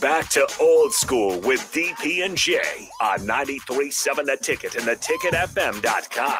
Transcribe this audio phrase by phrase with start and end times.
[0.00, 2.60] Back to old school with DP and J
[3.00, 6.38] on 93.7 The Ticket and theticketfm.com.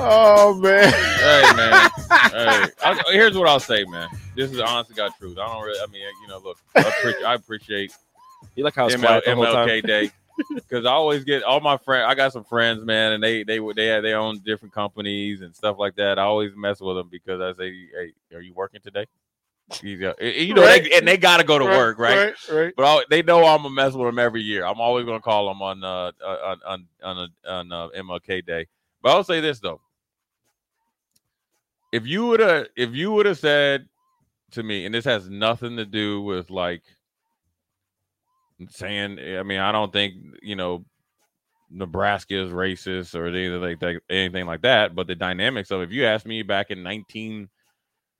[0.00, 0.92] Oh man.
[0.92, 1.90] hey man.
[2.30, 4.08] hey, I, here's what I'll say, man.
[4.36, 5.36] This is honestly God truth.
[5.36, 5.80] I don't really.
[5.80, 7.92] I mean, you know, look, I appreciate, I appreciate
[8.54, 9.38] You like how it's ML, quiet time?
[9.38, 10.10] MLK Day
[10.54, 12.06] because I always get all my friends.
[12.08, 15.54] I got some friends, man, and they they they have their own different companies and
[15.54, 16.18] stuff like that.
[16.18, 19.06] I always mess with them because I say, "Hey, are you working today?"
[19.82, 20.82] You know, you know, Right.
[20.82, 22.16] they, and they got to go to work, right?
[22.16, 22.34] Right.
[22.48, 22.74] Right.
[22.76, 24.64] But I, they know I'm gonna mess with them every year.
[24.64, 28.66] I'm always gonna call them on uh on on on, on uh, MLK Day.
[29.02, 29.80] But I'll say this though:
[31.92, 33.88] if you would have if you would have said
[34.52, 36.82] to me, and this has nothing to do with like
[38.70, 40.84] saying, I mean, I don't think you know
[41.70, 44.94] Nebraska is racist or anything like that, anything like that.
[44.94, 47.48] But the dynamics of if you asked me back in 19,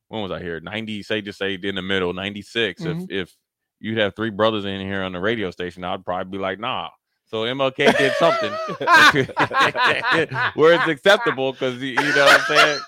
[0.09, 0.61] when was I here?
[0.61, 2.83] 90, say just say in the middle, 96.
[2.83, 3.05] Mhm.
[3.05, 3.35] If if
[3.81, 6.89] you'd have three brothers in here on the radio station, I'd probably be like, nah.
[7.27, 8.51] So MLK did something
[10.55, 12.81] where it's acceptable because you know what I'm saying.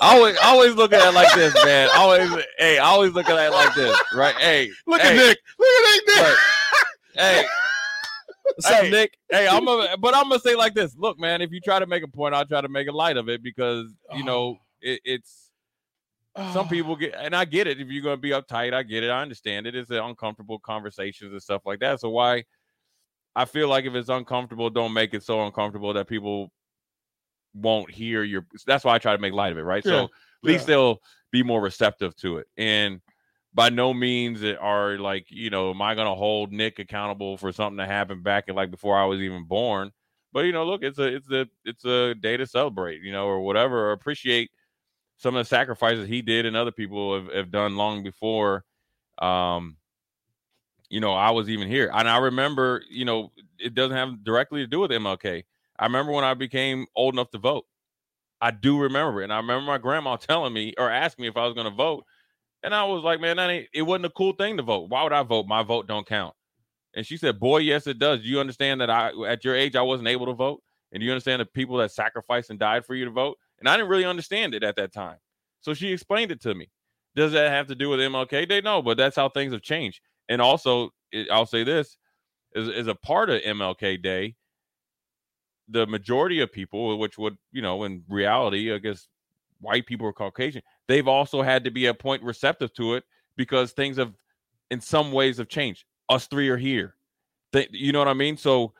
[0.00, 1.90] I always, I always look at it like this, man.
[1.92, 4.34] I Always, hey, I always look at it like this, right?
[4.36, 5.38] Hey, Look hey, at Nick.
[5.58, 6.16] Look at Nick.
[6.16, 6.36] right.
[7.14, 7.44] hey,
[8.44, 9.18] What's up, Nick?
[9.30, 10.96] hey, I'm a, but I'm gonna say like this.
[10.96, 13.18] Look, man, if you try to make a point, I'll try to make a light
[13.18, 14.58] of it because you know oh.
[14.80, 15.50] it, it's
[16.36, 16.68] some ah.
[16.68, 17.80] people get, and I get it.
[17.80, 19.10] If you're gonna be uptight, I get it.
[19.10, 19.74] I understand it.
[19.74, 22.00] It's uncomfortable conversations and stuff like that.
[22.00, 22.44] So why?
[23.36, 26.50] I feel like if it's uncomfortable, don't make it so uncomfortable that people
[27.54, 28.46] won't hear your.
[28.66, 29.84] That's why I try to make light of it, right?
[29.84, 30.10] Yeah, So at
[30.42, 30.74] least yeah.
[30.74, 32.46] they'll be more receptive to it.
[32.56, 33.00] And
[33.52, 37.36] by no means it are like you know, am I going to hold Nick accountable
[37.36, 39.90] for something that happened back in like before I was even born?
[40.32, 43.26] But you know, look, it's a it's a it's a day to celebrate, you know,
[43.26, 44.50] or whatever, or appreciate
[45.16, 48.64] some of the sacrifices he did and other people have, have done long before.
[49.20, 49.76] Um,
[50.88, 54.62] you know, I was even here, and I remember, you know, it doesn't have directly
[54.62, 55.44] to do with MLK.
[55.80, 57.64] I remember when I became old enough to vote.
[58.40, 61.36] I do remember it, and I remember my grandma telling me or asking me if
[61.36, 62.04] I was going to vote,
[62.62, 63.68] and I was like, "Man, that ain't.
[63.74, 64.90] It wasn't a cool thing to vote.
[64.90, 65.46] Why would I vote?
[65.48, 66.34] My vote don't count."
[66.94, 68.20] And she said, "Boy, yes, it does.
[68.22, 71.06] Do you understand that I, at your age, I wasn't able to vote, and do
[71.06, 73.90] you understand the people that sacrificed and died for you to vote?" And I didn't
[73.90, 75.18] really understand it at that time,
[75.60, 76.70] so she explained it to me.
[77.16, 78.60] Does that have to do with MLK Day?
[78.62, 80.00] No, but that's how things have changed.
[80.28, 81.96] And also, it, I'll say this:
[82.54, 84.36] is is a part of MLK Day.
[85.70, 89.08] The majority of people, which would you know, in reality, I guess
[89.60, 93.04] white people or Caucasian, they've also had to be a point receptive to it
[93.36, 94.12] because things have,
[94.70, 95.84] in some ways, have changed.
[96.08, 96.94] Us three are here.
[97.52, 98.36] They, you know what I mean?
[98.36, 98.72] So,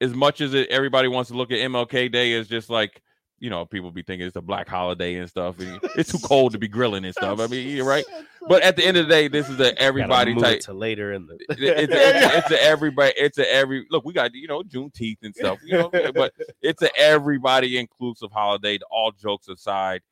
[0.00, 3.02] as much as it, everybody wants to look at MLK Day as just like,
[3.38, 5.58] you know, people be thinking it's a black holiday and stuff.
[5.58, 7.38] and it's too cold to be grilling and stuff.
[7.38, 8.04] I mean, right.
[8.48, 10.60] But at the end of the day, this is a everybody type.
[10.60, 11.34] to later in the.
[11.50, 13.12] It- it's, a, it's a everybody.
[13.16, 14.04] It's a every look.
[14.04, 15.58] We got you know Juneteenth and stuff.
[15.64, 16.32] You know, but
[16.62, 18.78] it's a everybody inclusive holiday.
[18.90, 20.02] All jokes aside,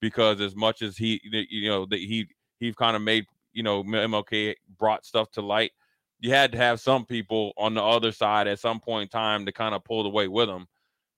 [0.00, 2.28] because as much as he, you know, that he
[2.60, 5.72] he kind of made you know MLK brought stuff to light.
[6.18, 9.44] You had to have some people on the other side at some point in time
[9.46, 10.66] to kind of pull the weight with them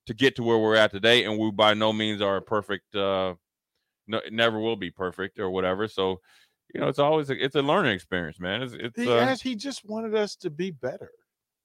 [0.09, 1.25] to get to where we're at today.
[1.25, 2.95] And we by no means are perfect.
[2.95, 3.35] uh
[4.11, 5.87] no, never will be perfect or whatever.
[5.87, 6.21] So,
[6.75, 8.63] you know, it's always a, it's a learning experience, man.
[8.63, 11.11] It's, it's He uh, he just wanted us to be better.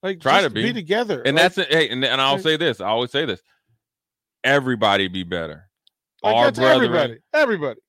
[0.01, 0.73] Like Try to be.
[0.73, 1.21] together.
[1.25, 1.73] and Like, that's it.
[1.73, 2.81] Hey, and, and I'll like- say this.
[2.81, 3.41] I always say this.
[4.43, 5.69] Everybody be better.
[6.21, 7.17] like Our brethren, everybody.
[7.33, 7.79] Everybody.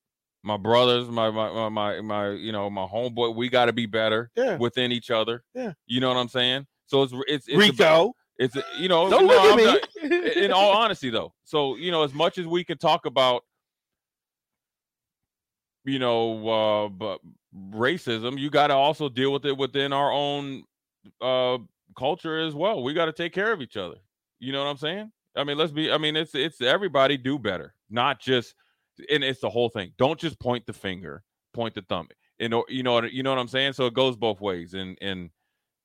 [0.43, 3.35] my brothers, my my my my, my you know my homeboy.
[3.35, 4.55] We got to be better Yeah.
[4.57, 5.43] within each other.
[5.53, 5.73] Yeah.
[5.85, 6.65] you know what I'm saying.
[6.85, 8.13] So it's it's, it's about- Rico.
[8.37, 9.65] It's you know Don't no, look at I'm me.
[9.65, 11.33] not- in all honesty though.
[11.43, 13.43] So you know as much as we can talk about
[15.85, 17.19] you know uh but
[17.71, 20.63] racism you got to also deal with it within our own
[21.21, 21.57] uh
[21.97, 22.83] culture as well.
[22.83, 23.95] We got to take care of each other.
[24.39, 25.11] You know what i'm saying?
[25.35, 28.55] I mean let's be i mean it's it's everybody do better not just
[29.09, 29.91] and it's the whole thing.
[29.97, 31.23] Don't just point the finger
[31.53, 32.07] point the thumb.
[32.39, 33.73] And you know you know what i'm saying?
[33.73, 34.73] So it goes both ways.
[34.73, 35.29] And and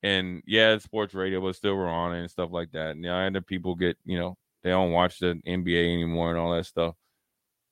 [0.02, 2.92] and yeah, sports radio, but still we're on it and stuff like that.
[2.92, 6.38] And yeah, and the people get, you know, they don't watch the NBA anymore and
[6.38, 6.94] all that stuff.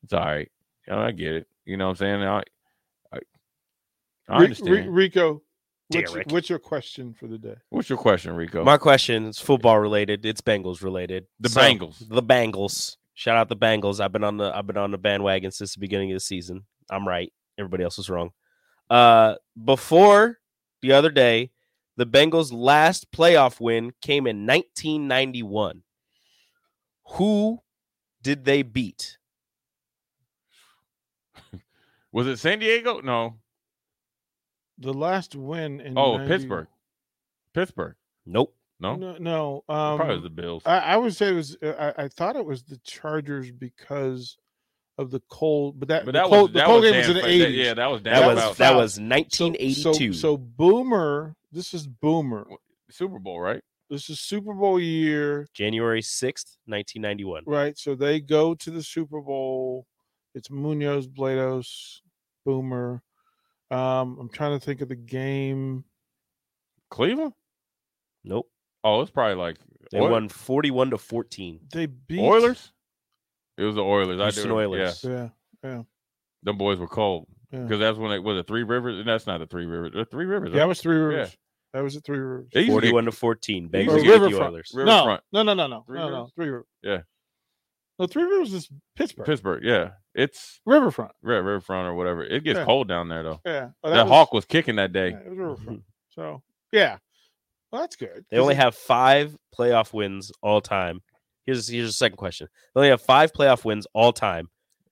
[0.02, 0.50] It's all right.
[0.86, 1.46] You know, I get it.
[1.64, 2.22] You know what I'm saying?
[2.22, 2.42] I
[3.12, 3.19] I,
[4.28, 4.94] I understand.
[4.94, 5.42] Rico,
[5.88, 6.30] what's, Derek.
[6.30, 7.56] what's your question for the day?
[7.70, 8.64] What's your question, Rico?
[8.64, 10.25] My question is football related.
[10.25, 11.26] It's Bengals related.
[11.40, 12.08] The So, Bengals.
[12.08, 12.96] The Bengals.
[13.14, 14.00] Shout out the Bengals.
[14.00, 16.64] I've been on the I've been on the bandwagon since the beginning of the season.
[16.90, 17.32] I'm right.
[17.58, 18.30] Everybody else was wrong.
[18.88, 20.38] Uh before
[20.82, 21.50] the other day,
[21.98, 25.82] the Bengals' last playoff win came in 1991.
[27.16, 27.58] Who
[28.22, 29.18] did they beat?
[32.12, 33.00] Was it San Diego?
[33.00, 33.36] No.
[34.78, 36.66] The last win in Oh, 90 Pittsburgh.
[37.52, 37.96] Pittsburgh.
[38.24, 38.54] Nope.
[38.78, 38.94] No.
[38.94, 39.64] No, no.
[39.66, 40.62] Probably Um, the Bills.
[40.64, 41.56] I, I would say it was.
[41.60, 44.36] uh, I, I thought it was the Chargers because
[44.98, 46.98] of the cold, but that but the that cold, was the that cold was game
[46.98, 47.56] was in the eighties.
[47.56, 50.12] Yeah, that was damn That That was was that was 1982.
[50.12, 52.46] So, so Boomer, this is Boomer.
[52.90, 53.62] Super Bowl, right?
[53.90, 57.44] This is Super Bowl year, January 6th, 1991.
[57.46, 57.76] right?
[57.78, 59.86] So they go to the Super Bowl.
[60.34, 62.00] It's Munoz, Blados,
[62.44, 63.02] Boomer.
[63.70, 65.84] Um, I'm trying to think of the game.
[66.90, 67.32] Cleveland.
[68.24, 68.50] Nope.
[68.84, 69.56] Oh, it's probably like
[69.90, 71.60] They Oil- won 41 to 14.
[71.72, 72.72] They beat Oilers.
[73.58, 74.20] It was the Oilers.
[74.20, 74.58] Houston I do.
[74.58, 75.05] Oilers.
[75.05, 75.28] Yeah,
[75.64, 75.82] Yeah,
[76.44, 77.60] them boys were cold yeah.
[77.60, 78.99] because that's when it was the Three Rivers.
[78.99, 79.93] And that's not the Three Rivers.
[79.94, 80.52] The Three Rivers.
[80.52, 80.64] That right?
[80.66, 81.37] was three rivers.
[81.75, 82.46] That was at three rivers.
[82.55, 83.69] They used to get 41 to 14.
[83.70, 84.52] They Bengals used get- the Riverfront.
[84.55, 84.70] Oilers.
[84.72, 86.16] River- No, no, no, no, no, Three no, no.
[86.16, 86.32] Rivers?
[86.34, 86.66] Three rivers.
[86.82, 86.99] Yeah.
[87.99, 89.26] No, three rivers is Pittsburgh.
[89.26, 89.64] Pittsburgh.
[89.64, 91.12] Yeah, it's Riverfront.
[91.20, 92.22] Red Riverfront or whatever.
[92.25, 92.64] It gets Yeah.
[92.64, 93.40] cold down there though.
[93.44, 93.70] Yeah.
[93.82, 95.11] Oh, That, was- hawk was kicking that day.
[95.11, 95.82] Yeah, it was Riverfront.
[96.11, 96.99] So yeah,
[97.70, 98.25] well, that's good.
[98.31, 101.00] They only 'cause have five playoff wins all time.
[101.48, 102.46] Here's here's the second question.
[102.74, 104.50] They only have five playoff wins all time.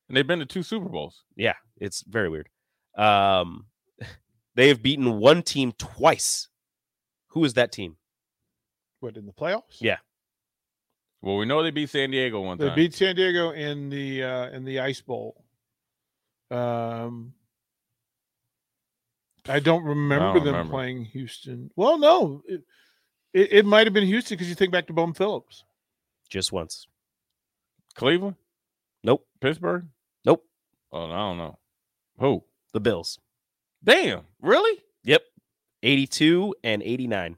[0.08, 1.22] And they've been to two Super Bowls.
[1.36, 2.48] Yeah, it's very weird.
[2.96, 3.66] Um,
[4.54, 6.48] they have beaten one team twice.
[7.32, 7.98] Who is that team?
[9.00, 9.82] what in the playoffs?
[9.82, 9.98] Yeah.
[11.20, 12.74] Well, we know they beat San Diego one They time.
[12.74, 15.44] They beat San Diego in the uh in the Ice Bowl.
[16.50, 17.34] Um,
[19.46, 20.70] I don't remember them remember.
[20.70, 21.70] playing Houston.
[21.76, 22.62] Well, no, it
[23.34, 25.65] it, it might have been Houston because you think back to Bum Phillips.
[26.28, 26.86] Just once.
[27.94, 28.36] Cleveland,
[29.02, 29.26] Nope.
[29.40, 29.86] Pittsburgh.
[30.24, 30.44] Nope.
[30.92, 31.58] Oh, I don't know.
[32.18, 32.44] Who?
[32.72, 33.18] The Bills.
[33.84, 34.82] Damn, really?
[35.04, 35.22] Yep.
[35.82, 37.36] 82 and 89.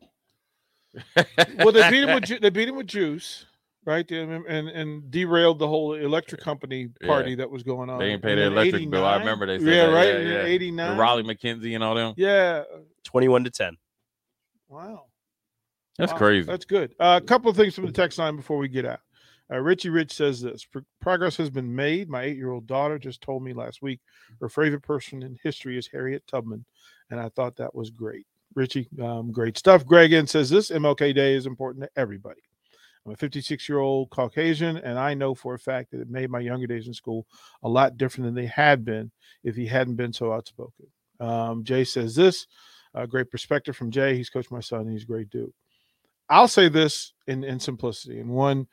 [1.59, 3.45] Well, they beat him with Ju- they beat him with Juice,
[3.85, 4.07] right?
[4.09, 7.07] They- And and derailed the whole electric company Yeah.
[7.07, 7.99] party that was going on.
[7.99, 9.05] They didn't pay And their then electric bill.
[9.05, 9.93] I remember they said yeah, that.
[9.93, 10.09] right.
[10.09, 10.43] Yeah, in yeah.
[10.45, 10.99] Eighty The nine.
[10.99, 12.15] Raleigh McKenzie and all them.
[12.17, 12.65] Yeah.
[13.05, 13.77] 21 to 10.
[14.69, 15.05] Wow.
[15.99, 16.47] That's Wow, crazy.
[16.47, 16.95] That's good.
[17.01, 19.01] Uh, a couple of things from the text line before we get out.
[19.51, 22.09] Uh, Richie Rich says this "Pro- progress has been made.
[22.09, 24.01] My eight year old daughter just told me last week
[24.41, 26.65] her favorite person in history is Harriet Tubman,
[27.11, 28.27] and I thought that was great.
[28.55, 29.87] Richie, um, great stuff.
[29.87, 32.41] Greg in says this MLK Day is important to everybody.
[33.07, 36.31] I'm a 56 year old Caucasian, and I know for a fact that it made
[36.31, 37.27] my younger days in school
[37.63, 39.11] a lot different than they had been
[39.45, 40.87] if he hadn't been so outspoken.
[41.21, 42.47] Um, Jay says this
[42.95, 44.17] uh, great perspective from Jay.
[44.17, 45.53] He's coached my son, and he's a great dude.
[46.31, 48.21] I'll say this in, in simplicity.
[48.21, 48.67] And one,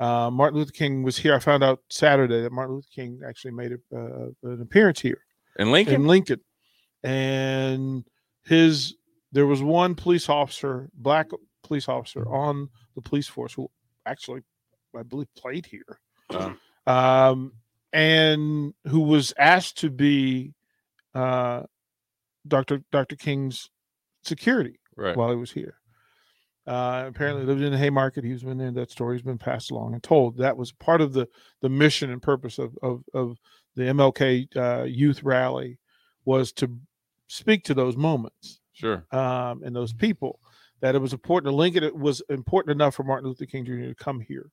[0.00, 1.34] uh, Martin Luther King was here.
[1.34, 5.20] I found out Saturday that Martin Luther King actually made a, uh, an appearance here
[5.58, 5.94] And Lincoln.
[5.94, 6.40] in Lincoln,
[7.02, 8.04] and
[8.44, 8.94] his
[9.32, 11.30] there was one police officer, black
[11.62, 13.70] police officer on the police force who
[14.04, 14.42] actually,
[14.96, 16.00] I believe, played here,
[16.30, 16.52] Uh.
[16.86, 17.52] um,
[17.92, 20.52] and who was asked to be
[21.14, 21.62] uh,
[22.48, 22.82] Dr.
[22.90, 23.16] Dr.
[23.16, 23.70] King's
[24.24, 25.16] security right.
[25.16, 25.76] while he was here.
[26.64, 28.22] Uh, apparently lived in the Haymarket.
[28.22, 28.70] He's been there.
[28.70, 30.36] That story's been passed along and told.
[30.36, 31.26] That was part of the
[31.60, 33.38] the mission and purpose of of, of
[33.74, 35.78] the MLK uh, youth rally
[36.24, 36.70] was to
[37.26, 39.04] speak to those moments sure.
[39.10, 40.38] um, and those people.
[40.80, 41.84] That it was important to Lincoln.
[41.84, 43.86] It was important enough for Martin Luther King Jr.
[43.86, 44.50] to come here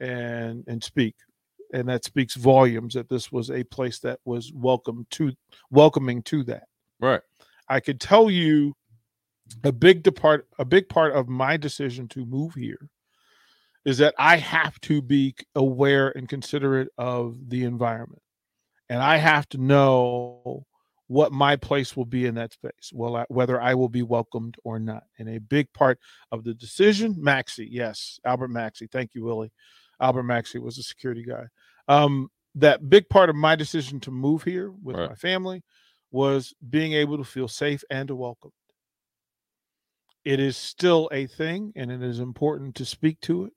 [0.00, 1.14] and and speak,
[1.72, 2.94] and that speaks volumes.
[2.94, 5.32] That this was a place that was welcome to
[5.70, 6.64] welcoming to that.
[7.00, 7.20] Right.
[7.68, 8.74] I could tell you
[9.64, 12.88] a big depart a big part of my decision to move here
[13.84, 18.22] is that I have to be aware and considerate of the environment.
[18.88, 20.66] And I have to know
[21.08, 24.56] what my place will be in that space, well, I, whether I will be welcomed
[24.64, 25.04] or not.
[25.18, 26.00] And a big part
[26.32, 29.52] of the decision, Maxie, yes, Albert Maxie, thank you, Willie.
[30.00, 31.44] Albert Maxie was a security guy.
[31.86, 35.10] Um, that big part of my decision to move here with Right.
[35.10, 35.62] my family
[36.10, 38.52] was being able to feel safe and welcomed.
[40.26, 43.52] It is still a thing, and it is important to speak to it.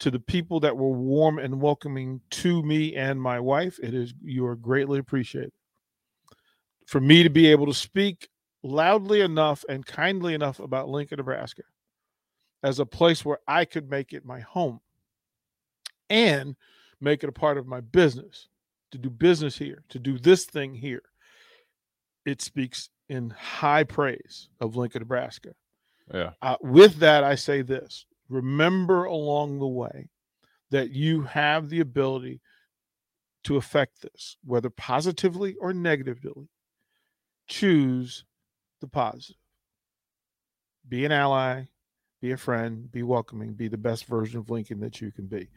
[0.00, 4.12] To the people that were warm and welcoming to me and my wife, it is
[4.20, 5.52] you are greatly appreciated.
[6.88, 8.28] For me to be able to speak
[8.64, 11.62] loudly enough and kindly enough about Lincoln, Nebraska,
[12.64, 14.80] as a place where I could make it my home
[16.10, 16.56] and
[17.00, 18.48] make it a part of my business,
[18.90, 21.02] to do business here, to do this thing here
[22.24, 25.54] it speaks in high praise of Lincoln, Nebraska.
[26.12, 26.30] Yeah.
[26.40, 30.08] Uh, with that, I say this remember along the way
[30.70, 32.40] that you have the ability
[33.44, 36.48] to affect this, whether positively or negatively.
[37.46, 38.24] Choose
[38.80, 39.36] the positive.
[40.88, 41.64] Be an ally,
[42.20, 45.48] be a friend, be welcoming, be the best version of Lincoln that you can be.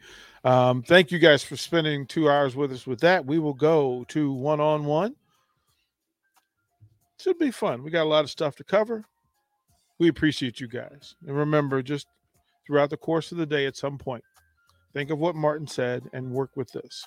[0.44, 3.24] Um, thank you guys for spending two hours with us with that.
[3.24, 5.14] We will go to one on one
[7.20, 7.82] Should be fun.
[7.82, 9.04] We got a lot of stuff to cover.
[9.98, 11.14] We appreciate you guys.
[11.26, 12.06] And remember, just
[12.66, 14.24] throughout the course of the day, at some point,
[14.92, 17.04] think of what Martin said and work with this.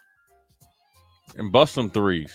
[1.37, 2.33] And bust some threes.